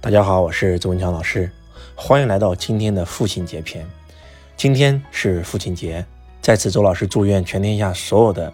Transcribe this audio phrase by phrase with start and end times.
[0.00, 1.50] 大家好，我是周文强老师，
[1.96, 3.84] 欢迎来到今天的父亲节篇。
[4.56, 6.06] 今天是父亲节，
[6.40, 8.50] 在此周老师祝愿全天下所有的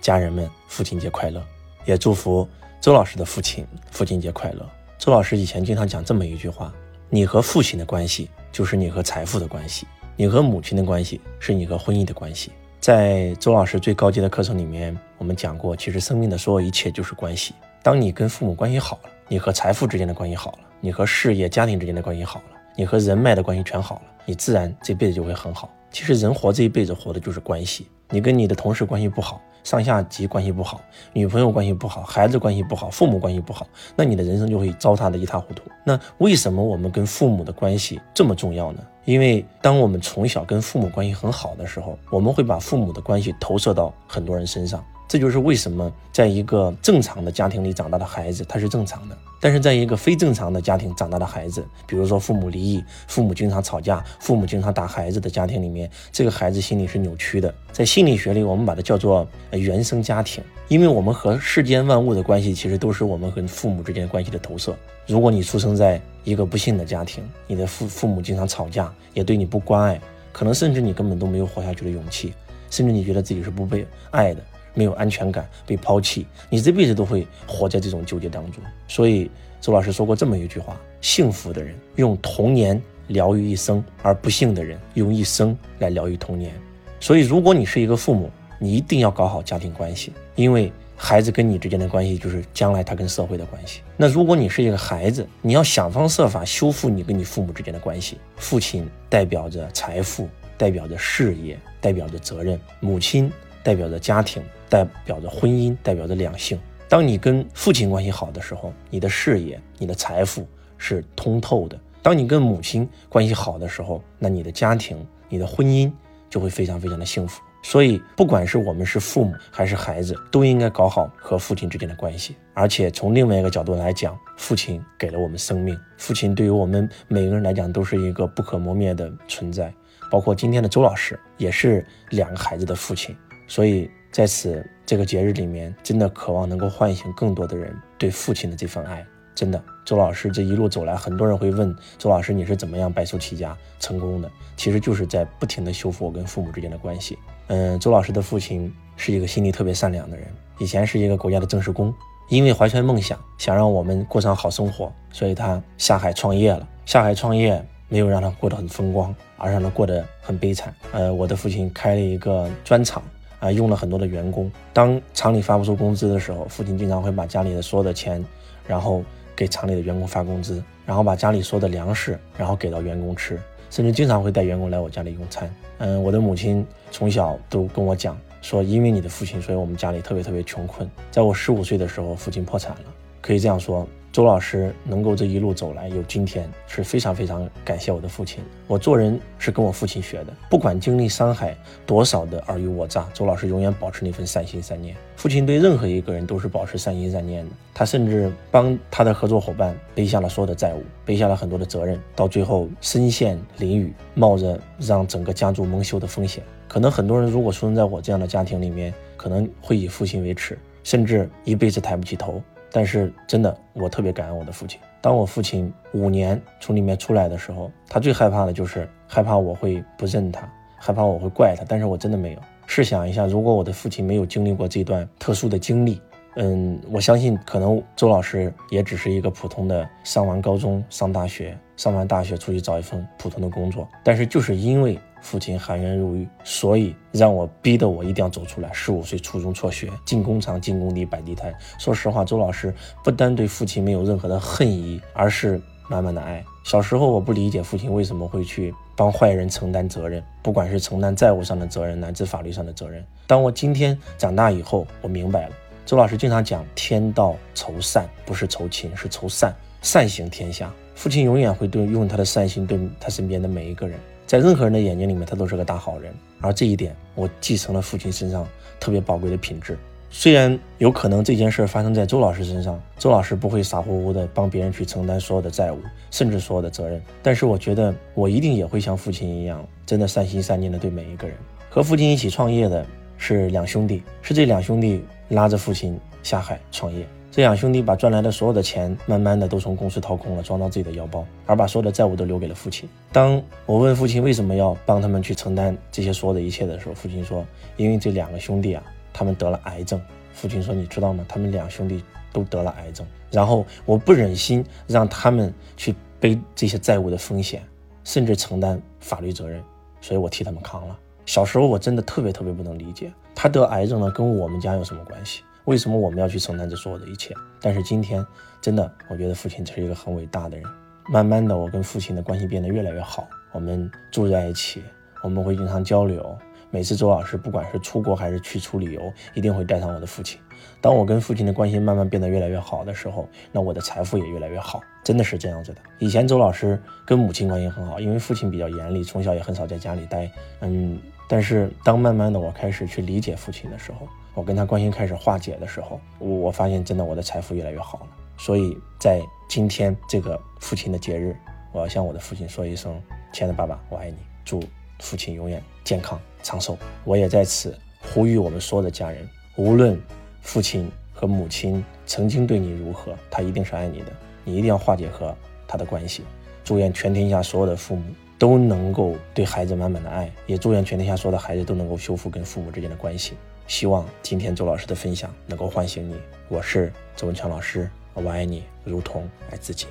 [0.00, 1.40] 家人们父亲节快乐，
[1.84, 2.46] 也祝福
[2.80, 4.68] 周老师的父亲父亲节快乐。
[4.98, 6.74] 周老师以前经常讲这么一句话：
[7.08, 9.86] 你和父亲的关系就是你和财富的关系，
[10.16, 12.50] 你和母亲的关系是你和婚姻的关系。
[12.80, 17.54] 在周老师最高级的课程里面，我们讲过，其实生命的所有一切就是关系。
[17.82, 20.58] 当你跟父母关系好了，你和财富之间的关系好了。
[20.80, 25.68] 你和事业、家庭之间的关系好了，你和人脉的关系全好了，你自然这辈子就会很好。
[25.90, 27.88] 其实人活这一辈子活的就是关系。
[28.10, 30.80] 你跟你的同事关系不好，上下级关系不好，
[31.12, 33.66] 女朋友关系不好，孩子关系不好，父母关系不好，
[33.96, 35.62] 那你的人生就会糟蹋的一塌糊涂。
[35.82, 38.80] 那为什么我们跟父母的关系这么重要呢？
[39.04, 44.84] 因为当我们从小跟父母关系很好的时候，我们会把父母的关系投射到很多人身上。
[45.08, 57.52] 这就是为什么在一个正常的家庭里长大的孩子他是正常的，但是在一个非正常的家庭长大的孩子，比如说父母离异、父母经常吵架、父母经常打孩子的家庭里面，这个孩子心理是扭曲的。
[57.72, 64.76] 在心理学里，我们把它叫做原生家庭，因为我们和世间万物的关系其实都是我们和父母之间关系的投射。
[65.06, 69.98] 如果你出生在一个不幸的家庭，你的父父母经常吵架，也对你不关爱，
[70.32, 72.34] 可能甚至你根本都没有活下去的勇气，
[72.68, 74.42] 甚至你觉得自己是不被爱的。
[74.74, 78.62] 没有安全感，被抛弃，你这辈子都会活在这种纠结当中。
[78.86, 79.30] 所以
[79.60, 86.52] 周老师说过这么一句话：幸福的人用童年疗愈一生，而不幸的人用一生来疗愈童年。
[87.00, 93.82] 所以，如果你是一个父母，你一定要搞好家庭关系，因为孩子跟你之间的关系就是将来他跟社会的关系。
[93.96, 98.18] 那如果你是一个孩子，你要想方设法修复你跟你父母之间的关系。
[98.36, 104.42] 父亲代表着财富，代表着事业，代表着责任；母亲代表着家庭。
[104.70, 106.60] 代表着婚姻，代表着两性。
[106.90, 115.90] 当你跟父亲关系好的时候，你的事业、你的财富是通透的；当你跟母亲关系好的时候，那你的家庭、你的婚姻
[116.28, 117.40] 就会非常非常的幸福。
[117.62, 122.36] 所以，不管是我们是父母还是孩子，都应该搞好和父亲之间的关系。
[122.52, 129.72] 而且，从另外一个角度来讲，父亲给了我们生命，父亲对于我们每个人来讲都是一个不可磨灭的存在。
[130.10, 133.16] 包括今天的周老师，也是两个孩子的父亲。
[133.48, 133.90] 所以。
[134.10, 139.06] 在此这个节日里面，真的渴望能够唤醒更多的人对父亲的这份爱。
[139.34, 144.30] 真的，周老师这一路走来，很多人会问周老师你是怎么样白手起家成功的？
[144.56, 147.18] 其实就是在不停的修复我跟父母之间的关系。
[147.48, 150.26] 嗯，周老师的父亲是一个心地特别善良的人，
[150.58, 151.94] 以前是一个国家的正式工，
[152.30, 156.66] 因为怀揣梦想，想让我们过上好生活，所以他下海创业了。
[156.86, 160.74] 下海创业没有让他过得很风光，而让他过得很悲惨。
[160.92, 163.02] 呃，我的父亲开了一个砖厂。
[163.40, 164.50] 啊，用了很多的员工。
[164.72, 168.24] 当厂里发不出工资的时候，父亲经常会把家里的所有的钱，
[168.66, 169.02] 然后
[169.36, 173.40] 给厂里的员工发工资，然后把家里所有的粮食，然后给到员工吃，
[173.70, 175.48] 甚至经常会带员工来我家里用餐。
[175.78, 180.90] 嗯，我的母亲从小都跟我讲说，因为你的父亲，所以我们家里特别特别穷困。
[181.10, 182.84] 在我十五岁的时候，父亲破产了，
[183.28, 183.86] 可以这样说。
[184.10, 188.42] 周老师能够这一路走来有今天，是非常非常感谢我的父亲。
[188.66, 194.96] 我做人是跟我父亲学的，不管经历伤害多少的尔虞我诈，周老师永远保持那份善心善念。
[195.14, 206.42] 父亲对任何一个人都是保持善心善念的，他甚至帮他的合作伙伴背下了所有的债务，背下了很多的责任，到最后身陷囹圄，冒着让整个家族蒙羞的风险。
[206.66, 212.42] 可能很多人如果出生在我这样的家庭里面，可能会以父亲为耻，甚至一辈子抬不起头。
[212.70, 214.78] 但是真的，我特别感恩我的父亲。
[215.00, 221.64] 当我父亲五年从里面出来的时候，他最害怕的就是害怕我会不认他，害怕我会怪他。
[221.68, 222.40] 但是我真的没有。
[222.66, 226.00] 试想一下，如果我的父亲没有经历过这段特殊的经历，
[226.36, 233.88] 嗯，我相信可能周老师也只是一个普通的上完高中、上大学、上完大学出去找一份普通的工作。
[234.04, 234.98] 但是就是因为。
[235.20, 238.70] 父亲含冤入狱，所以让我逼得我一定要走出来。
[238.72, 241.52] 十五岁初中辍学，进工厂、进工地、摆地摊。
[241.76, 242.72] 说实话，周老师
[243.02, 246.42] 不单对父亲没有任何的恨意，而是满满的爱。
[246.64, 253.04] 小时候我不理解父亲为什么会去帮坏人承担责任，不管是承担债务上的责任，乃至法律上的责任。
[253.26, 255.54] 当我今天长大以后，我明白了。
[255.84, 263.96] 周老师经常讲：“天道酬善，不是酬勤，是酬善，善行天下。”父亲永远会对用他的善心对他身边的每一个人。
[264.26, 268.44] 在任何人的眼睛里面，他都是个大好人，而这一点我继承了父亲身上
[268.80, 269.78] 特别宝贵的品质。
[270.10, 275.78] 虽然有可能这件事发生在周老师身上，周老师不会傻乎乎的帮别人去承担所有的债务，
[276.10, 281.36] 甚至所有的责任，但是我觉得我一定也会像父亲一样，真的善心善念的对每一个人。
[281.70, 282.84] 和父亲一起创业的
[283.18, 287.06] 是两兄弟，是这两兄弟拉着父亲下海创业。
[287.38, 292.88] 这两兄弟把赚来的所有的钱，慢慢的都从公司掏空了，装到自己的腰包，而把所有的债务都留给了父亲。
[293.12, 297.46] 当我问父亲为什么要帮他们去承担这些所有的一切的时候，父亲说
[297.78, 298.82] ：“因为这两个兄弟啊，
[299.12, 300.02] 他们得了癌症。”
[300.34, 301.24] 父亲说：“你知道吗？
[301.28, 302.02] 他们两兄弟
[302.32, 303.06] 都得了癌症。
[303.30, 307.62] 然后我不忍心让他们去背这些债务的风险，
[308.02, 309.62] 甚至承担法律责任，
[310.00, 310.98] 所以我替他们扛了。
[311.24, 317.34] 小时候我真的特别特别不能理解，他得癌症了跟我们家有什么关系？”为什么我们要去承担这所有的一切？
[317.60, 318.26] 但是今天，
[318.58, 320.66] 真的，我觉得父亲是一个很伟大的人。
[321.12, 323.28] 慢慢的，我跟父亲的关系变得越来越好。
[323.52, 324.82] 我们住在一起，
[325.22, 326.34] 我们会经常交流。
[326.70, 330.40] 每次周老师不管是出国还是去出旅游，一定会带上我的父亲。
[330.80, 334.80] 当我跟父亲的关系慢慢变得越来越好的时候，那我的财富也越来越好。
[335.04, 335.80] 真的是这样子的。
[335.98, 340.30] 以前周老师跟母亲关系很好，因为父亲比较严厉，从小也很少在家里待。
[340.62, 340.98] 嗯，
[341.28, 344.08] 但是当慢慢的我开始去理解父亲的时候。
[344.34, 348.06] 我跟他关系开始化解的时候，我我发现真的我的财富越来越好了。
[348.36, 351.34] 所以在今天这个父亲的节日，
[351.72, 353.02] 我要向我的父亲说一声：
[353.32, 354.16] 亲爱的爸爸，我爱你。
[354.44, 354.62] 祝
[355.00, 356.78] 父亲永远健康长寿。
[357.02, 360.00] 我也在此呼吁我们所有的家人，无论
[360.40, 364.12] 父亲和母亲曾经对你如何，他一定是爱你的。
[364.44, 365.34] 你一定要化解和
[365.66, 366.22] 他的关系。
[366.62, 368.04] 祝愿全天下所有的父母
[368.38, 373.34] 都能够对孩子满满的爱，也祝愿全天下所有的孩子都能够修复跟父母之间的关系。
[373.66, 376.14] 希望今天周老师的分享能够唤醒你。
[376.48, 379.88] 我是周文强老师，我爱你如同爱自己。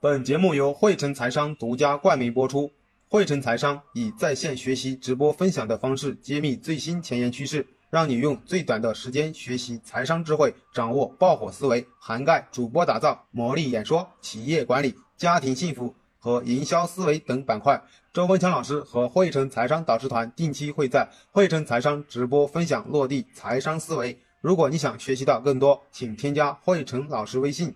[0.00, 2.72] 本节目由汇成财商独家冠名播出。
[3.08, 15.94] 汇成财商以在线学习、直播分享的方式揭秘最新前沿趋势，让你用最短的时间学习财商智慧，掌握爆火思维，涵盖主播打造、魔力演说、企业管理、家庭幸福。
[16.22, 17.82] 和营销思维等板块，
[18.12, 24.16] 周文强老师和汇成财商导师团定期会在汇成财商直播分享落地财商思维。
[24.40, 27.74] 如果你想学习到更多，请添加汇成老师微信：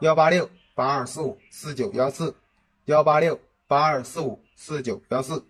[0.00, 2.34] 幺八六八二四五四九幺四，
[2.86, 3.38] 幺八六
[3.68, 5.44] 八二四五四九幺四。